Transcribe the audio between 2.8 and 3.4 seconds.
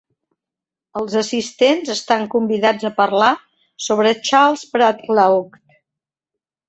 a parlar